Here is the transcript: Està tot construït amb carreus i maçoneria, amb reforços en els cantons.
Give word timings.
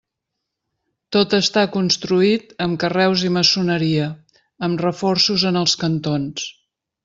Està 1.17 1.21
tot 1.65 1.73
construït 1.75 2.55
amb 2.67 2.81
carreus 2.85 3.27
i 3.29 3.31
maçoneria, 3.37 4.09
amb 4.69 4.85
reforços 4.89 5.49
en 5.53 5.61
els 5.65 5.81
cantons. 5.87 6.53